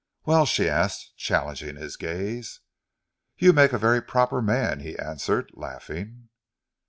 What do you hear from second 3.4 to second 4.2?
make a very